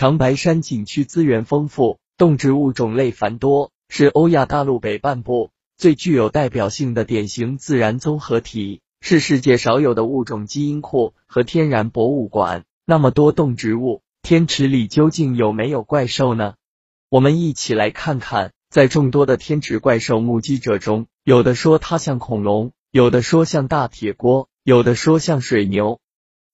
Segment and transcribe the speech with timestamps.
[0.00, 12.64] 长白山景区资源丰富，动植物种类繁多，是欧亚大陆北半部最具有代表性的典型自然综合体，是世界少有的物种基因库和天然博物馆。
[12.86, 16.54] 那么多动植物，天池里究竟有没有怪兽呢？
[17.10, 26.00] 我们一起来看看，在众多的天池怪兽目击者中，有的说它像恐龙，有的说像大铁锅，有的说像水牛。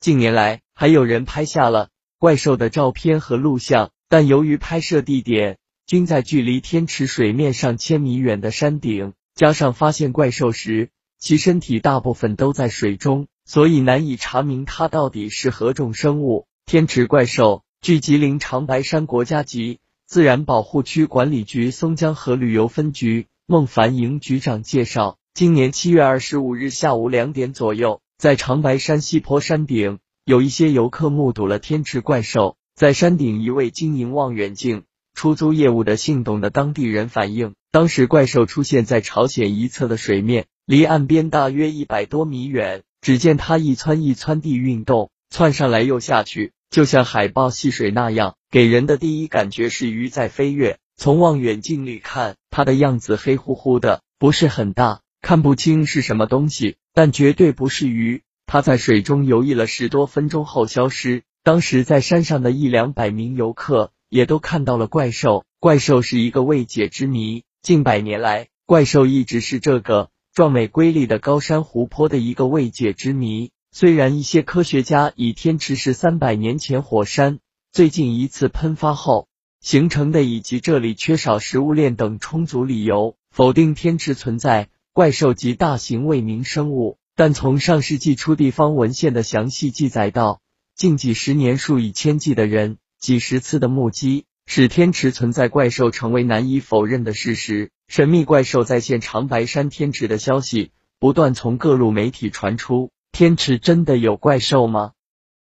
[0.00, 1.90] 近年来，还有人拍下了。
[2.24, 16.46] 怪兽的照片和录像，但由于拍摄地点均在距离天池水面上千米远的山顶，加上发现怪兽时其身体大部分都在水中，所以难以查明它到底是何种生物。
[16.64, 29.98] 天池怪兽，据吉林长白山国家级自然保护区管理局松江河旅游分局孟凡营局长介绍，今年七月二十五日下午两点左右，在长白山西坡山顶。
[30.26, 42.84] 有一些游客目睹了天池怪兽，在山顶一位经营望远镜出租业务的姓董的当地人反映，当时怪兽出现在朝鲜一侧的水面，离岸边大约一百多米远。
[43.02, 50.78] 只见它一窜一窜地运动，窜上来又下去，就像海豹戏水那样，给人的第一感觉是鱼在飞跃。
[50.96, 58.22] 从望远镜里看，它的样子黑乎乎的，不是很大，看不清是什么东西，但绝对不是鱼。
[58.46, 61.22] 他在水中游弋了十多分钟后消失。
[61.42, 65.44] 当时在山上的一两百名游客也都看到了怪兽。
[65.60, 67.44] 怪兽是一个未解之谜。
[67.62, 73.50] 近百年来，怪兽一直是这个壮美瑰丽的高山湖泊的一个未解之谜。
[73.72, 77.40] 虽然一些科学家以天池是三百年前火山
[77.72, 79.26] 最近一次喷发后
[79.60, 86.98] 形成的，以及这里缺少食物链等充足理由，否定天池存在怪兽及大型未明生物。
[87.16, 90.40] 但从上世纪初地方文献的详细记载到，
[90.74, 97.70] 近几十年数以千计的人几十次的目击，使天池存在怪兽成为难以否认的事实。
[97.86, 104.92] 神秘怪兽再现长白山天池的消息不断从各路媒体传出，天池真的有怪兽吗？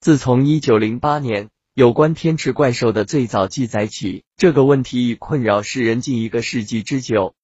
[0.00, 7.34] 自从一九零八年有关天池怪兽的最早记载起，这个问题已困扰世人近一个世纪之久。